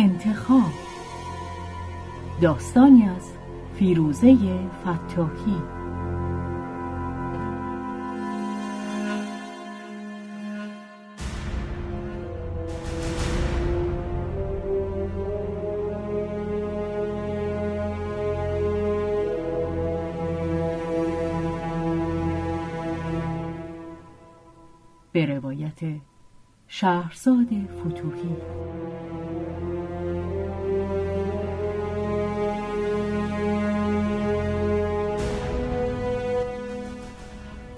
[0.00, 0.72] انتخاب.
[2.42, 3.32] داستانی از
[3.78, 4.36] فیروزه
[4.82, 5.62] فتاحی.
[25.12, 25.78] به روایت
[26.68, 27.48] شهرزاد
[27.80, 28.36] فتوحی.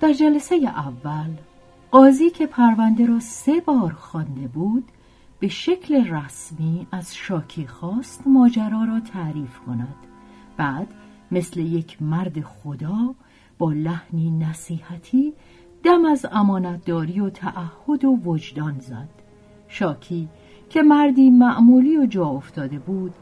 [0.00, 1.30] در جلسه اول
[1.90, 4.84] قاضی که پرونده را سه بار خوانده بود
[5.40, 9.96] به شکل رسمی از شاکی خواست ماجرا را تعریف کند.
[10.56, 10.88] بعد
[11.30, 13.14] مثل یک مرد خدا
[13.58, 15.32] با لحنی نصیحتی
[15.82, 19.08] دم از امانتداری و تعهد و وجدان زد.
[19.68, 20.28] شاکی
[20.70, 23.14] که مردی معمولی و جا افتاده بود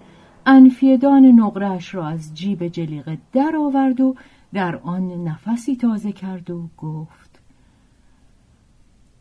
[0.47, 4.15] انفیدان نقرش را از جیب جلیقه در آورد و
[4.57, 7.41] در آن نفسی تازه کرد و گفت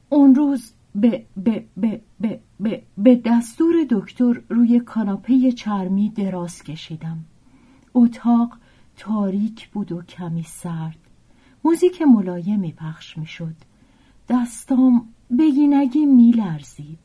[0.09, 7.25] اون روز به, به, به, به, به, به دستور دکتر روی کاناپه چرمی دراز کشیدم.
[7.93, 8.57] اتاق
[8.97, 10.97] تاریک بود و کمی سرد.
[11.63, 13.55] موزیک ملایمی پخش می شد
[14.29, 15.07] دستام
[15.39, 16.99] بگینگی می لرزید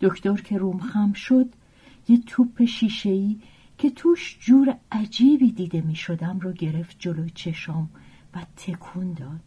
[0.00, 1.48] دکتر که روم خم شد
[2.08, 3.40] یه توپ شیشهی
[3.78, 7.88] که توش جور عجیبی دیده می شدم رو گرفت جلوی چشام
[8.34, 9.40] و تکون داد.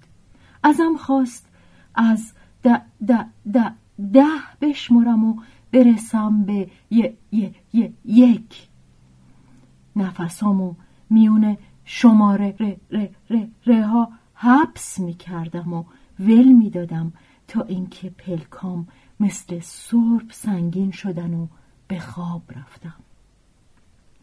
[0.63, 1.49] ازم خواست
[1.95, 2.33] از
[2.63, 3.73] ده ده ده
[4.13, 4.27] ده
[4.61, 8.67] بشمرم و برسم به یه یه یه یک
[9.95, 10.75] نفسامو
[11.09, 15.83] میونه شماره ره ره ره ره ها حبس می کردم و
[16.19, 17.13] ول می دادم
[17.47, 18.87] تا اینکه پلکام
[19.19, 21.47] مثل سرب سنگین شدن و
[21.87, 23.06] به خواب رفتم.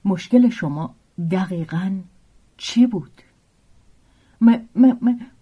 [0.05, 0.95] مشکل شما
[1.31, 2.01] دقیقا
[2.57, 3.23] چی بود؟
[4.41, 4.93] م م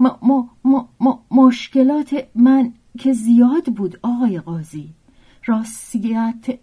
[0.01, 0.09] م
[0.65, 4.89] م م مشکلات من که زیاد بود آقای قاضی.
[5.47, 6.59] راستیت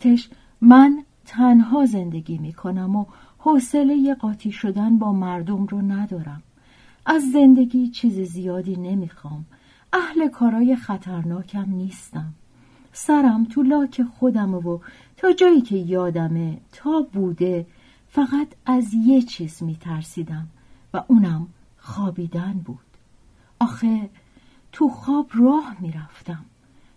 [0.00, 0.28] تش
[0.60, 3.04] من تنها زندگی می کنم و
[3.38, 6.42] حوصله قاطی شدن با مردم رو ندارم.
[7.06, 9.44] از زندگی چیز زیادی نمی‌خوام.
[9.92, 12.34] اهل کارای خطرناکم نیستم.
[13.06, 14.78] سرم تو لاک خودم و
[15.16, 17.66] تا جایی که یادمه تا بوده
[18.08, 20.46] فقط از یه چیز میترسیدم
[20.94, 22.78] و اونم خوابیدن بود.
[23.60, 24.10] آخه
[24.72, 26.44] تو خواب راه می‌رفتم.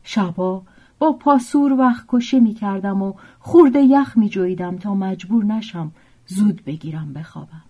[0.03, 0.61] شبا
[0.99, 5.91] با پاسور وقت کشی می‌کردم و خورده یخ میجویدم تا مجبور نشم
[6.27, 7.63] زود بگیرم بخوابم.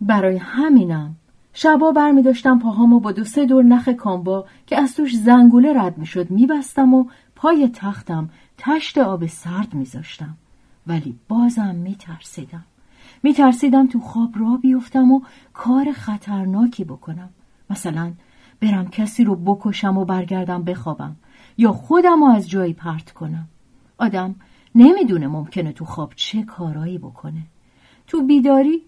[0.00, 1.16] برای همینم
[1.54, 5.82] شبا بر می داشتم پاهامو با دو سه دور نخ کامبا که از توش زنگوله
[5.82, 7.04] رد می شد می بستم و
[7.42, 10.36] پای تختم تشت آب سرد میذاشتم.
[10.86, 12.64] ولی بازم میترسیدم.
[13.22, 15.20] میترسیدم تو خواب را بیفتم و
[15.52, 17.28] کار خطرناکی بکنم.
[17.70, 18.12] مثلا
[18.60, 21.16] برم کسی رو بکشم و برگردم بخوابم
[21.58, 23.48] یا خودم رو از جایی پرت کنم.
[23.98, 24.34] آدم
[24.74, 27.42] نمی‌دونه ممکنه تو خواب چه کارایی بکنه.
[28.06, 28.82] تو بیداری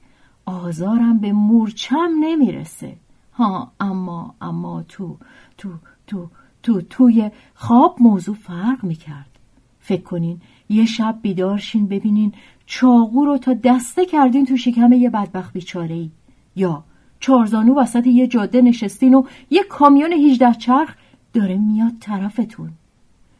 [0.46, 2.96] آزارم به مورچم نمی‌رسه.
[3.32, 5.16] ها اما اما تو
[5.58, 5.70] تو
[6.06, 6.28] تو
[6.64, 9.38] تو توی خواب موضوع فرق می‌کرد.
[9.80, 12.32] فکر کنین یه شب بیدارشین ببینین
[12.66, 16.10] چاقو رو تا دسته کردین تو شکم یه بدبخت بیچاره ای
[16.56, 16.84] یا
[17.20, 20.96] چارزانو وسط یه جاده نشستین و یه کامیون 18 چرخ
[21.32, 22.70] داره میاد طرفتون.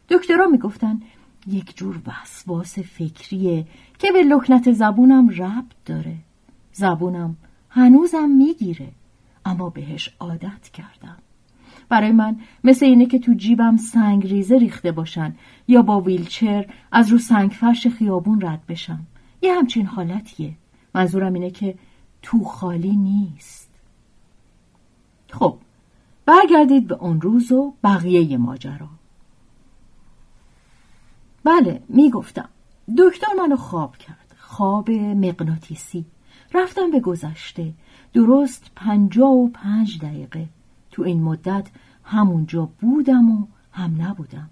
[0.09, 1.01] دکترها می‌گفتن
[1.47, 3.65] یک جور وسواس فکریه
[3.99, 6.15] که به لکنت زبونم ربط داره.
[6.73, 7.37] زبونم
[7.69, 8.91] هنوزم می‌گیره
[9.45, 11.17] اما بهش عادت کردم.
[11.89, 15.35] برای من مثل اینه که تو جیبم سنگ ریزه ریخته باشن
[15.67, 18.99] یا با ویلچر از رو سنگ فرش خیابون رد بشم.
[19.41, 20.53] یه همچین حالتیه.
[20.95, 21.75] منظورم اینه که
[22.21, 23.69] تو خالی نیست.
[25.29, 25.57] خب
[26.25, 28.89] برگردید به اون روز و بقیه ماجرا.
[31.43, 32.49] بله می‌گفتم.
[32.97, 34.35] دکتر منو خواب کرد.
[34.37, 36.05] خواب مغناطیسی.
[36.53, 37.73] رفتم به گذشته.
[38.13, 40.47] درست پنجا و پنج دقیقه.
[40.95, 41.67] تو این مدت
[42.03, 44.49] همونجا بودم و هم نبودم.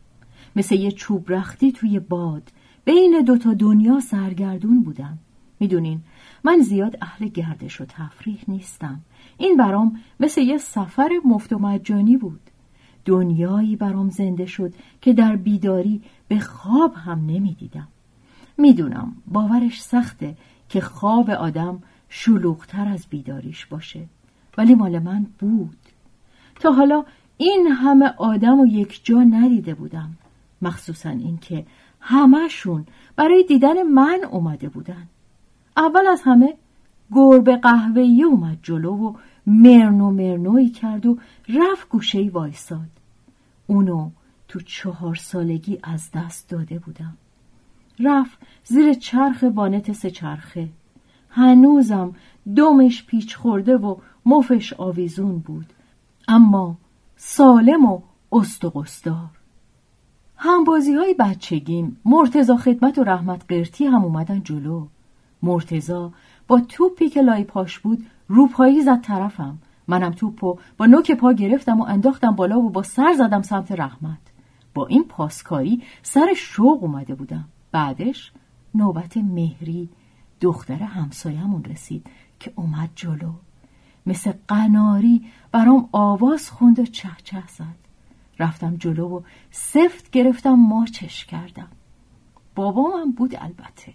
[0.56, 2.52] مثل یه چوب رختی توی باد
[2.86, 5.18] بین دوتا دنیا سرگردون بودم.
[5.60, 6.02] می‌دونین
[6.44, 9.02] من زیاد اهل گردش و تفریح نیستم.
[9.38, 12.42] این برام مثل یه سفر مفت و مجانی بود.
[13.06, 17.88] دنیایی برام زنده شد که در بیداری به خواب هم نمی‌دیدم.
[18.58, 20.38] می‌دونم باورش سخته
[20.70, 24.06] که خواب آدم شلوغتر از بیداریش باشه.
[24.58, 25.78] ولی مال من بود.
[26.60, 27.06] تا حالا
[27.38, 30.10] این همه آدم و یک جا ندیده بودم.
[30.62, 31.66] مخصوصا اینکه
[32.00, 32.86] همهشون
[33.16, 35.08] برای دیدن من اومده بودن.
[35.78, 36.54] اول از همه
[37.12, 39.14] گربه قهوه‌ای اومد جلو و
[39.48, 41.18] مرنو مرنوی کرد و
[41.50, 42.90] رفت گوشه وایساد.
[43.68, 44.10] اونو
[44.48, 47.18] تو چهار سالگی از دست داده بودم.
[48.00, 50.70] رفت زیر چرخ وانت سه چرخه.
[51.30, 52.16] هنوزم
[52.56, 53.96] دمش پیچ خورده و
[54.26, 55.73] مفش آویزون بود.
[56.28, 56.78] اما
[57.16, 59.30] سالم و است و قصدار
[60.36, 64.88] همبازی های بچگیم مرتزا خدمت و رحمت قرتی هم اومدن جلو.
[65.44, 66.12] مرتزا
[66.48, 69.58] با توپی که لای پاش بود روپایی زد طرفم.
[69.88, 74.22] منم توپو با نوک پا گرفتم و انداختم بالا و با سر زدم سمت رحمت.
[74.74, 77.46] با این پاسکاری سر شوق اومده بودم.
[77.72, 78.32] بعدش
[78.76, 79.90] نوبت مهری
[80.42, 82.08] دختر همسایمون رسید
[82.40, 83.32] که اومد جلو.
[84.06, 87.84] مثل قناری برام آواز خوند و چه چه زد.
[88.40, 89.22] رفتم جلو و
[89.52, 91.68] سفت گرفتم ماچش کردم.
[92.56, 93.94] بابامم بود البته.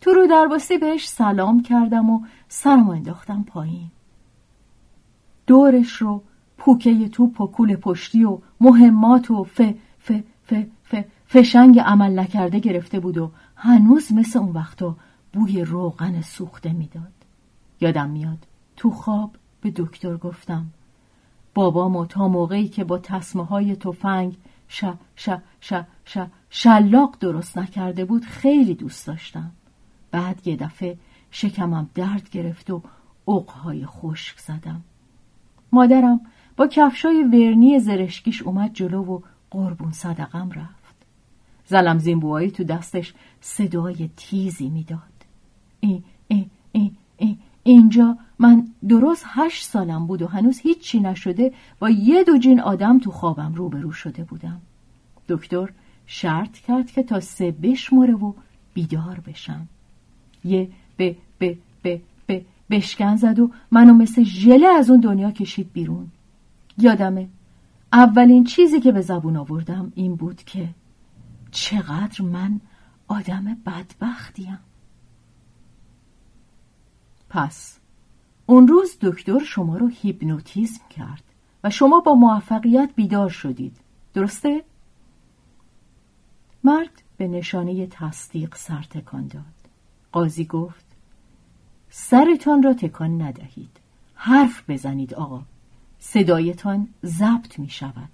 [0.00, 3.90] تو رو درباستی بهش سلام کردم و سرمو انداختم پایین.
[5.46, 6.22] دورش رو
[6.58, 9.60] پوکه تو پکول پشتی و مهمات و ف
[9.98, 10.12] ف
[10.42, 10.94] ف ف
[11.26, 14.96] فشنگ عمل نکرده گرفته بود و هنوز مثل اون وقتا
[15.32, 17.12] بوی روغن سوخته می‌داد.
[17.80, 18.46] یادم میاد.
[18.78, 20.66] تو خواب به دکتر گفتم.
[21.54, 24.36] بابامو تا موقعی که با تصمه های تفنگ
[24.68, 24.84] ش
[25.16, 25.28] ش
[25.60, 25.72] ش
[26.04, 26.18] ش
[26.50, 29.50] شلاق درست نکرده بود خیلی دوست داشتم.
[30.10, 30.98] بعد یه دفعه
[31.30, 32.82] شکمم درد گرفت و
[33.28, 34.84] عقهای خشک زدم.
[35.72, 36.20] مادرم
[36.56, 39.20] با کفشای ورنی زرشکیش اومد جلو و
[39.50, 40.94] قربون صدقم رفت.
[41.66, 45.00] زلم زیمبوایی تو دستش صدای تیزی می‌داد.
[45.80, 51.90] ای ای ای ای اینجا من درست هشت سالم بود و هنوز هیچی نشده با
[51.90, 54.60] یه دو جین آدم تو خوابم روبرو شده بودم.
[55.28, 55.68] دکتر
[56.06, 58.32] شرط کرد که تا سه بشمره و
[58.74, 59.68] بیدار بشم.
[60.44, 65.72] یه به به به به بشکن زد و منو مثل ژله از اون دنیا کشید
[65.72, 66.06] بیرون.
[66.78, 67.28] یادمه
[67.92, 70.68] اولین چیزی که به زبون آوردم این بود که
[71.50, 72.60] چقدر من
[73.08, 74.58] آدم بدبختیم.
[77.30, 77.78] پس
[78.46, 81.22] اون روز دکتر شما رو هیپنوتیزم کرد
[81.64, 83.76] و شما با موفقیت بیدار شدید.
[84.14, 84.64] درسته؟
[86.64, 89.44] مرد به نشانه تصدیق سر تکان داد.
[90.12, 90.84] قاضی گفت
[91.90, 93.80] سرتان را تکان ندهید.
[94.14, 95.42] حرف بزنید آقا.
[95.98, 98.10] صدایتان ضبط می شود.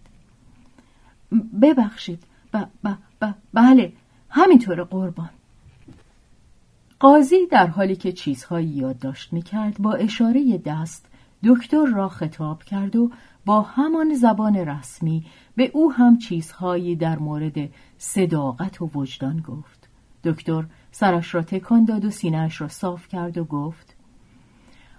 [1.62, 2.22] ببخشید.
[2.52, 3.92] ب ب ب بله
[4.28, 5.30] همینطور قربان.
[7.04, 11.06] قاضی در حالی که چیزهایی یادداشت می‌کرد با اشاره دست
[11.44, 13.10] دکتر را خطاب کرد و
[13.44, 15.24] با همان زبان رسمی
[15.56, 17.68] به او هم چیزهایی در مورد
[17.98, 19.88] صداقت و وجدان گفت.
[20.24, 23.96] دکتر سرش را تکان داد و سینهش را صاف کرد و گفت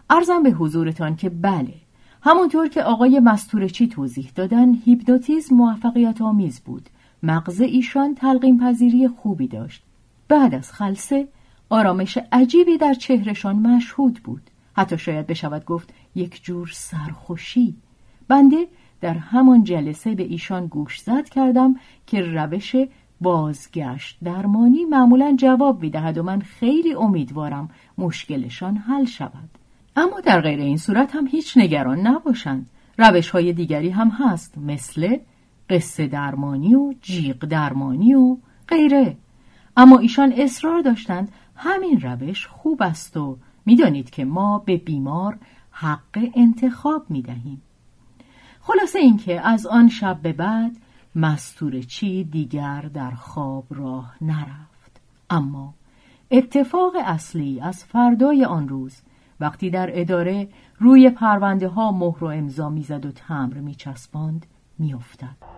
[0.09, 1.73] ارزم به حضورتان که بله
[2.21, 6.89] همونطور که آقای مستورچی توضیح دادن هیپنوتیزم موفقیت آمیز بود.
[7.23, 9.83] مغز ایشان تلقیم پذیری خوبی داشت.
[10.27, 11.27] بعد از خلصه
[11.75, 14.41] آرامش عجیبی در چهرهشان مشهود بود.
[14.75, 17.75] حتی شاید بشود گفت یک جور سرخوشی.
[18.27, 18.67] بنده
[19.01, 21.75] در همان جلسه به ایشان گوش زد کردم
[22.07, 22.75] که روش
[23.21, 29.49] بازگشت درمانی معمولا جواب می‌دهد و من خیلی امیدوارم مشکلشان حل شود.
[29.95, 32.69] اما در غیر این صورت هم هیچ نگران نباشند.
[32.97, 35.17] روش های دیگری هم هست مثل
[35.69, 39.17] قصه درمانی و جیغ درمانی و غیره.
[39.77, 45.37] اما ایشان اصرار داشتند همین روش خوب است و می‌دانید که ما به بیمار
[45.71, 47.61] حق انتخاب می‌دهیم.
[48.61, 50.71] خلاصه اینکه از آن شب به بعد
[51.15, 55.01] مستورچی دیگر در خواب راه نرفت.
[55.29, 55.73] اما
[56.31, 59.01] اتفاق اصلی از فردای آن روز
[59.39, 64.45] وقتی در اداره روی پرونده ها مهر و امضا می‌زد و تمر میچسباند
[64.79, 65.54] میافتد.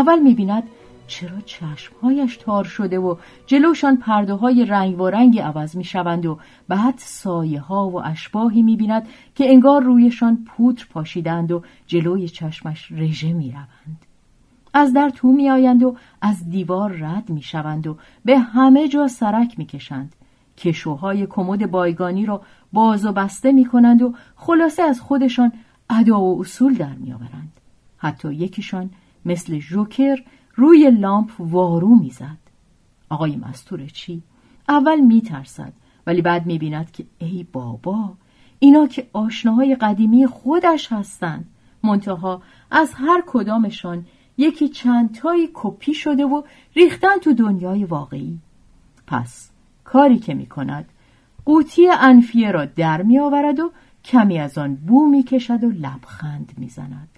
[0.00, 0.62] اول می‌بیند
[1.06, 3.16] چرا چشمهایش تار شده و
[3.46, 6.38] جلوشان پرده های رنگ و رنگی عوض می شوند و
[6.68, 12.92] بعد سایه ها و اشباهی می بیند که انگار رویشان پودر پاشیدند و جلوی چشمش
[12.92, 14.06] رژه می روند.
[14.74, 19.08] از در تو می آیند و از دیوار رد می شوند و به همه جا
[19.08, 20.12] سرک می کشند.
[20.56, 22.42] کشوهای کمد بایگانی را
[22.72, 25.52] باز و بسته می کنند و خلاصه از خودشان
[25.90, 27.52] ادا و اصول در می آورند.
[27.98, 28.90] حتی یکیشان
[29.24, 30.22] مثل جوکر
[30.54, 32.38] روی لامپ وارو می‌زد.
[33.08, 34.22] آقای مستور چی؟
[34.68, 35.72] اول میترسد
[36.06, 38.12] ولی بعد می‌بیند که ای بابا
[38.58, 41.46] اینا که آشناهای قدیمی خودش هستند
[41.82, 44.06] منتها از هر کدامشان
[44.38, 46.42] یکی چند تایی کپی شده و
[46.76, 48.38] ریختن تو دنیای واقعی.
[49.06, 49.50] پس
[49.84, 50.88] کاری که می‌کند
[51.44, 53.72] قوطی انفیه را در میآورد و
[54.04, 57.08] کمی از آن بو می‌کشد و لبخند می‌زند.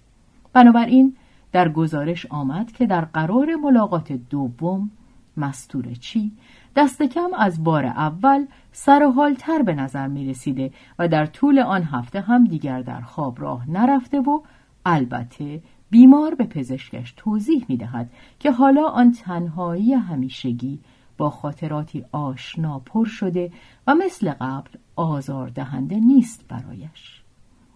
[0.52, 1.16] بنابراین
[1.52, 4.90] در گزارش آمد که در قرار ملاقات دوم
[5.36, 6.32] مستور چی؟
[6.76, 11.58] دست کم از بار اول سر و تر به نظر می رسیده و در طول
[11.58, 14.40] آن هفته هم دیگر در خواب راه نرفته و
[14.86, 20.80] البته بیمار به پزشکش توضیح می دهد که حالا آن تنهایی همیشگی
[21.18, 23.52] با خاطراتی آشنا پر شده
[23.86, 27.22] و مثل قبل آزار دهنده نیست برایش.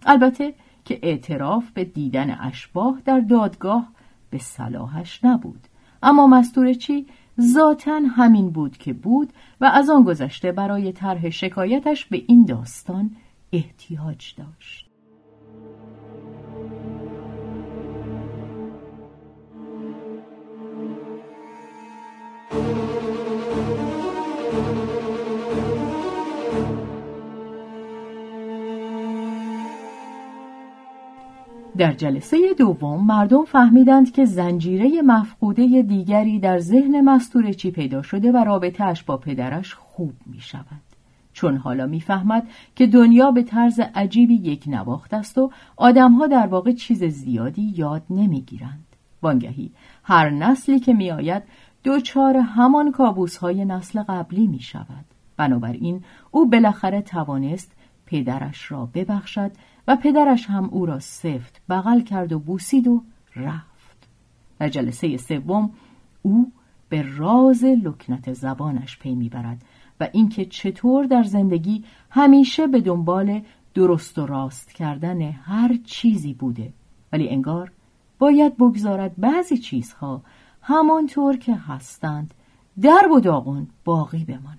[0.05, 0.53] البته
[0.87, 3.87] که اعتراف به دیدن اشباه در دادگاه
[4.29, 5.67] به صلاحش نبود.
[6.03, 7.05] اما مستور چی؟
[7.41, 13.11] ذاتا همین بود که بود و از آن گذشته برای طرح شکایتش به این داستان
[13.51, 14.86] احتیاج داشت.
[31.77, 38.37] در جلسه دوم مردم فهمیدند که زنجیره مفقوده دیگری در ذهن مستورچی پیدا شده و
[38.37, 40.81] رابطهش با پدرش خوب می شود.
[41.33, 46.71] چون حالا می‌فهمد که دنیا به طرز عجیبی یک نواخت است و آدمها در واقع
[46.71, 48.85] چیز زیادی یاد نمی‌گیرند.
[49.21, 49.71] وانگهی
[50.03, 51.43] هر نسلی که میآید
[51.83, 55.05] دوچار همان کابوس های نسل قبلی می شود.
[55.37, 57.71] بنابراین او بالاخره توانست
[58.05, 59.51] پدرش را ببخشد
[59.87, 63.03] و پدرش هم او را سفت بغل کرد و بوسید و
[63.35, 64.07] رفت.
[64.59, 65.71] در جلسه سوم
[66.21, 66.51] او
[66.89, 69.63] به راز لکنت زبانش پی می‌برد
[69.99, 73.41] و اینکه چطور در زندگی همیشه به دنبال
[73.73, 76.73] درست و راست کردن هر چیزی بوده.
[77.13, 77.71] ولی انگار
[78.19, 80.21] باید بگذارد بعضی چیزها
[80.61, 82.33] همانطور که هستند
[82.81, 84.57] در و داغون باقی بمانند.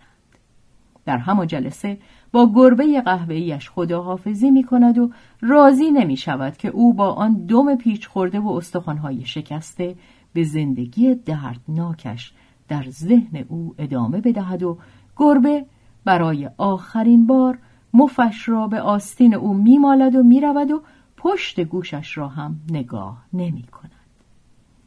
[1.05, 1.99] در همان جلسه
[2.33, 7.77] با گربه قهوه‌ایش خداحافظی می کند و راضی نمی شود که او با آن دم
[7.77, 9.97] پیچ خورده و استخوانهای شکسته
[10.33, 12.33] به زندگی دردناکش
[12.69, 14.79] در ذهن او ادامه بدهد و
[15.17, 15.67] گربه
[16.05, 17.59] برای آخرین بار
[17.95, 20.83] مفش را به آستین او میمالد و می‌رود و
[21.17, 23.91] پشت گوشش را هم نگاه نمی کند.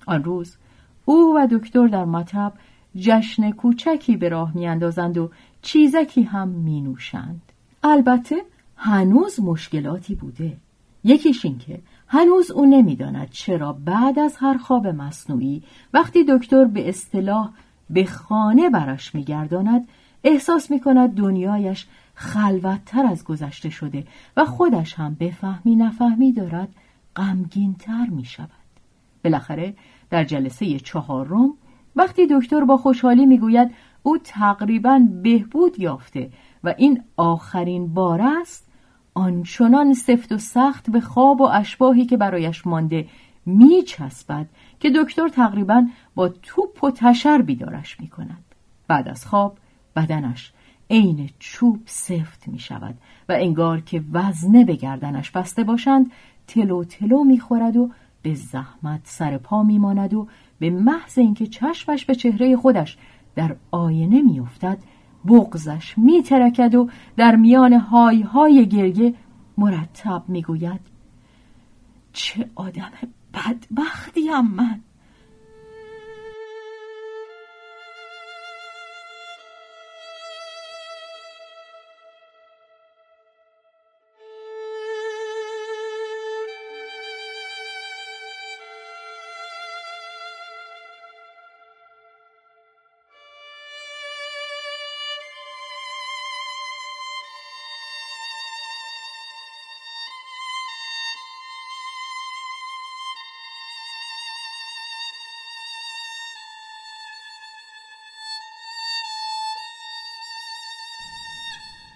[0.07, 0.57] آن روز
[1.05, 2.53] او و دکتر در مطب
[2.95, 5.31] جشن کوچکی به راه میاندازند و
[5.61, 7.41] چیزکی هم می نوشند.
[7.83, 8.35] البته
[8.75, 10.57] هنوز مشکلاتی بوده.
[11.03, 15.63] یکیش این که هنوز او نمی‌داند چرا بعد از هر خواب مصنوعی
[15.93, 17.49] وقتی دکتر به اصطلاح
[17.89, 19.87] به خانه برش میگرداند
[20.23, 24.03] احساس می کند دنیایش خلوتتر از گذشته شده
[24.37, 26.69] و خودش هم بفهمی نفهمی دارد
[27.15, 28.49] غمگینتر می شود.
[29.23, 29.73] بالاخره
[30.09, 31.53] در جلسه چهارم
[31.95, 33.71] وقتی دکتر با خوشحالی می‌گوید
[34.03, 36.29] او تقریبا بهبود یافته
[36.63, 38.67] و این آخرین بار است
[39.13, 43.07] آنچنان سفت و سخت به خواب و اشباهی که برایش مانده
[43.45, 44.45] میچسبد
[44.79, 48.43] که دکتر تقریبا با توپ و تشر بیدارش می کند.
[48.87, 49.57] بعد از خواب
[49.95, 50.53] بدنش
[50.89, 52.95] عین چوب سفت می شود
[53.29, 56.11] و انگار که وزنه به گردنش بسته باشند
[56.47, 57.89] تلو تلو می خورد و
[58.21, 60.27] به زحمت سر پا می ماند و
[60.59, 62.97] به محض اینکه چشمش به چهره خودش
[63.35, 64.77] در آینه میافتد
[65.27, 69.13] بغزش میترکد و در میان های های گرگه
[69.57, 70.81] مرتب می‌گوید
[72.13, 72.91] چه آدم
[73.33, 74.81] بدبختیم من!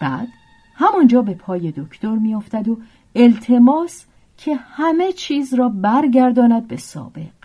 [0.02, 0.28] بعد
[0.76, 2.78] همانجا به پای دکتر میافتد و
[3.16, 4.06] التماس
[4.38, 7.36] که همه چیز را برگرداند به سابق.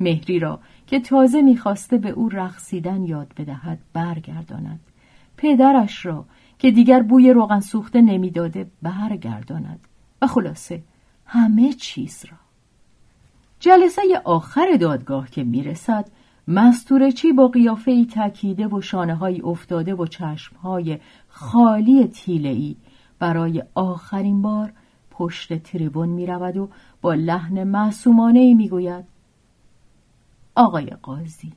[0.00, 4.80] مهری را که تازه می‌خواسته به او رقصیدن یاد بدهد برگرداند.
[5.36, 6.24] پدرش را
[6.58, 9.80] که دیگر بوی روغن سوخته نمی‌داده برگرداند.
[10.22, 10.82] و خلاصه
[11.26, 12.36] همه چیز را.
[13.60, 16.08] جلسه آخر دادگاه که می‌رسد
[16.48, 20.98] مستورچی با قیافه ای تکیده و شانه افتاده و چشم های
[21.28, 22.74] خالی تیله
[23.18, 24.72] برای آخرین بار
[25.10, 26.68] پشت تریبون می رود و
[27.00, 29.04] با لحن معصومانه ای می گوید
[30.54, 31.52] آقای قاضی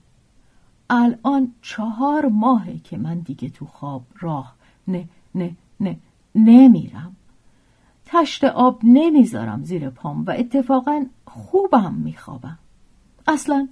[0.89, 4.56] الان چهار ماهه که من دیگه تو خواب راه
[4.88, 5.98] نه نه نه
[6.36, 7.15] نمیرم.
[8.06, 12.58] تشت آب نمی‌ذارم زیر پام و اتفاقا خوبم میخوابم.
[13.27, 13.67] اصلا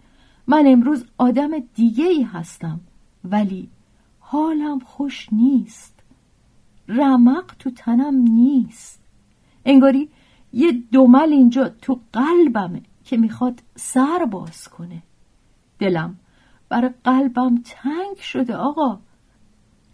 [0.48, 2.80] من امروز آدم دیگه ای هستم
[3.24, 3.70] ولی
[4.20, 6.04] حالم خوش نیست.
[6.88, 9.02] رمق تو تنم نیست.
[9.66, 10.10] انگاری
[10.54, 15.04] یه دومل اینجا تو قلبمه که می‌خواد سر باز کنه.
[15.80, 16.16] دلم
[16.70, 19.00] برای قلبم تنگ شده آقا.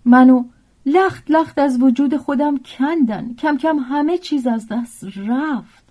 [0.06, 0.44] منو
[0.86, 3.34] لخت لخت از وجود خودم کندن.
[3.34, 5.84] کم کم همه چیز از دست رفت.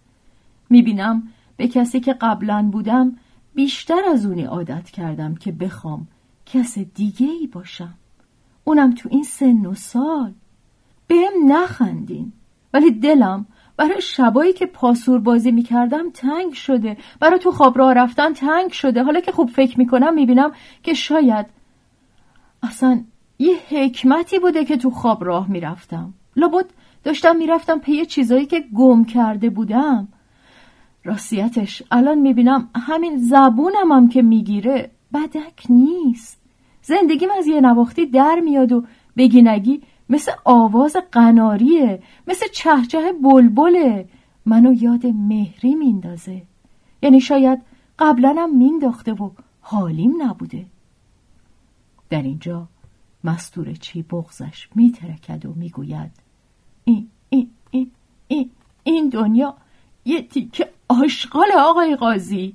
[0.71, 3.17] می‌بینم به کسی که قبلا بودم
[3.55, 6.09] بیشتر از اونی عادت کردم که بخوام
[6.47, 7.95] کس دیگه ای باشم.
[8.65, 10.33] اونم تو این سن و سال.
[11.07, 12.33] بهم نخندین.
[12.75, 16.97] ولی دلم برای شبایی که پاسور بازی می‌کردم تنگ شده.
[17.21, 19.03] برای تو خواب راه رفتن تنگ شده.
[19.03, 21.47] حالا که خوب فکر می‌کنم می‌بینم که شاید
[22.63, 23.05] اصلا
[23.39, 26.15] یه حکمتی بوده که تو خواب راه می‌رفتم.
[26.37, 26.67] لابد
[27.05, 30.09] داشتم می‌رفتم پی چیزایی که گم کرده بودم.
[31.11, 31.83] راستیتش.
[31.91, 36.43] الان می‌بینم همین زبونم هم که می‌گیره بدک نیست.
[36.83, 38.85] زندگیم از یه نواختی در میاد و
[39.17, 44.09] بگی نگی مثل آواز قناریه مثل چهچه بلبله.
[44.47, 46.43] منو یاد مهری میندازه.
[47.03, 47.63] یعنی شاید
[47.99, 50.67] قبلنم مینداخته و حالیم نبوده.
[52.11, 52.69] در اینجا
[53.25, 56.11] مستور چی بغزش میترکد و می‌گوید
[56.85, 57.91] این این این
[58.29, 58.51] این
[58.85, 59.55] این دنیا
[60.05, 62.55] یه تیکه آشغال آقای قاضی.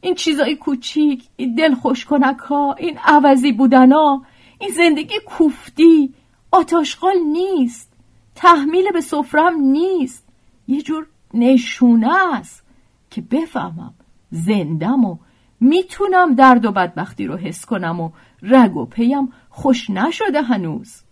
[0.00, 4.22] این چیزای کوچیک این دل خوشکنک ها این عوضی بودن ها
[4.58, 6.14] این زندگی کوفتی
[6.50, 7.92] آتاشقال نیست
[8.34, 10.26] تحمیل به سفرم نیست.
[10.68, 12.62] یه جور نشونه است
[13.10, 13.94] که بفهمم
[14.30, 15.16] زندم و
[15.60, 18.10] می‌تونم درد و بدبختی رو حس کنم و
[18.42, 21.02] رگ و پیم خوش نشده هنوز.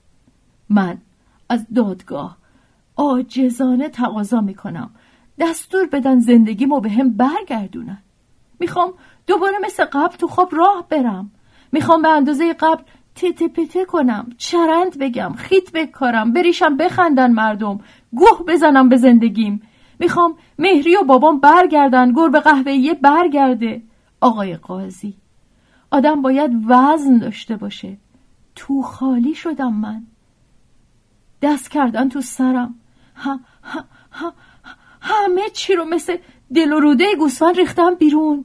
[0.69, 0.99] من
[1.49, 2.37] از دادگاه
[2.97, 4.91] آجزانه تقاضا می‌کنم.
[5.39, 7.99] دستور بدن زندگیمو به هم برگردونن.
[8.61, 8.95] می‌خوام
[9.27, 11.31] دوباره مثل قبل تو خواب راه برم.
[11.73, 12.83] می‌خوام به اندازه قبل
[13.15, 17.81] تته پته کنم چرند بگم خیت بکارم بریشم بخندن مردم
[18.15, 19.63] گوه بزنم به زندگیم.
[19.99, 23.83] می‌خوام مهری و بابام برگردن گربه قهوه‌ایه برگرده.
[24.21, 25.15] آقای قاضی
[25.91, 27.97] آدم باید وزن داشته باشه.
[28.55, 30.07] تو خالی شدم من.
[31.43, 32.75] دست کردن تو سرم.
[33.17, 34.33] ها ها ها
[35.05, 36.17] همه چی رو مثل
[36.55, 38.45] دل و روده گوسفند ریختم بیرون.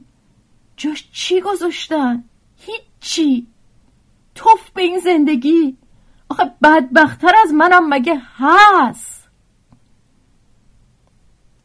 [0.76, 2.24] جاش چی گذاشتن؟
[2.56, 3.46] هیچی.
[4.34, 5.76] توف به این زندگی.
[6.28, 9.28] آخه بدبختتر از منم مگه هست؟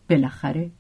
[0.10, 0.72] بالاخره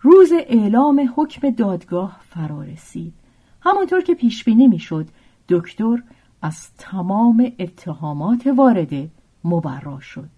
[0.00, 3.14] روز اعلام حکم دادگاه فرا رسید.
[3.60, 5.08] همانطور که پیش بینی می‌شد
[5.48, 6.02] دکتر
[6.42, 9.10] از تمام اتهامات وارده
[9.44, 10.28] مبرا شد.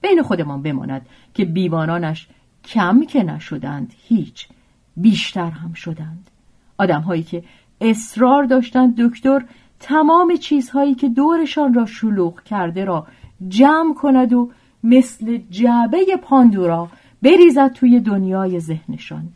[0.00, 2.28] بین خودمان بماند که بیوانانش
[2.68, 4.48] کم که نشدند هیچ
[4.96, 6.30] بیشتر هم شدند.
[6.78, 7.44] آدمهایی که
[7.80, 9.44] اصرار داشتند دکتر
[9.80, 13.06] تمام چیزهایی که دورشان را شلوغ کرده را
[13.48, 14.50] جمع کند و
[14.84, 16.88] مثل جعبه پاندورا
[17.22, 19.28] بریزد توی دنیای ذهنشان.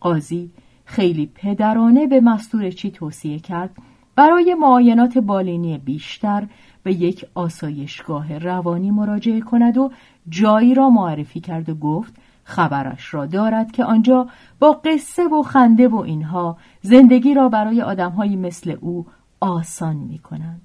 [0.00, 0.50] قاضی
[0.84, 3.70] خیلی پدرانه به مستورچی توصیه کرد؟
[4.16, 6.46] برای معاینات بالینی بیشتر
[6.82, 9.90] به یک آسایشگاه روانی مراجعه کند و
[10.28, 12.14] جایی را معرفی کرد و گفت
[12.48, 14.28] خبرش را دارد که آنجا
[14.58, 19.06] با قصه و خنده و اینها زندگی را برای آدمهایی مثل او
[19.40, 20.62] آسان می کنند.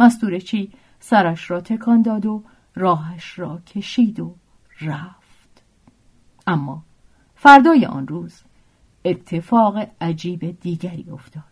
[0.00, 2.42] مستورچی سرش را تکان داد و
[2.74, 4.34] راهش را کشید و
[4.80, 5.62] رفت.
[6.46, 6.82] اما
[7.34, 8.42] فردای آن روز
[9.04, 11.42] اتفاق عجیب دیگری افتاد.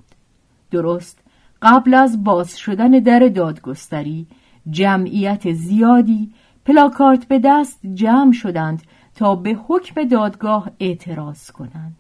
[0.71, 1.21] درست
[1.63, 4.27] قبل از باز شدن در دادگستری
[4.71, 6.33] جمعیت زیادی
[6.65, 8.83] پلاکارت به دست جمع شدند
[9.15, 11.97] تا به حکم دادگاه اعتراض کنند.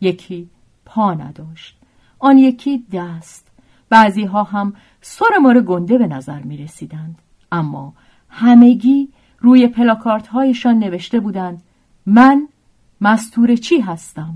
[0.00, 0.48] یکی
[0.84, 1.78] پا نداشت.
[2.18, 3.48] آن یکی دست.
[3.90, 7.18] بعضی ها هم سر مار گنده به نظر می رسیدند
[7.52, 7.94] اما
[8.28, 11.62] همگی روی پلاکارت هایشان نوشته بودند
[12.06, 12.48] من
[13.00, 14.34] مستور چی هستم؟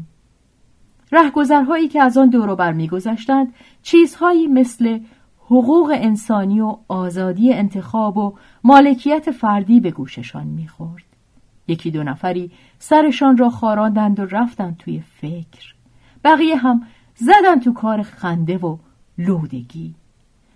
[1.12, 4.98] رهگذرهایی که از آن دورو بر میگذشتند چیزهایی مثل
[5.44, 8.34] حقوق انسانی و آزادی انتخاب و
[8.64, 11.05] مالکیت فردی به گوششان می‌خورد.
[11.68, 15.74] یکی دو نفری سرشان را خاراندند و رفتند توی فکر.
[16.24, 18.76] بقیه هم زدن تو کار خنده و
[19.18, 19.94] لودگی.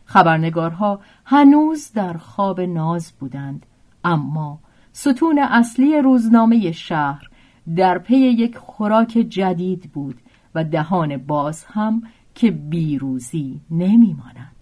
[0.05, 3.67] خبرنگارها هنوز در خواب ناز بودند
[4.05, 4.61] اما
[4.93, 7.31] ستون اصلی روزنامه شهر
[7.77, 10.21] در پی یک خوراک جدید بود
[10.55, 12.03] و دهان باز هم
[12.35, 14.60] که بیروزی نمیماند.